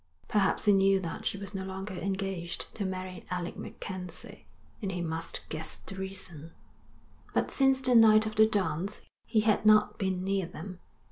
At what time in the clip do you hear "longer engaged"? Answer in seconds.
1.63-2.73